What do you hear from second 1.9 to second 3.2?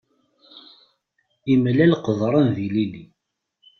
qeḍṛan d ilili.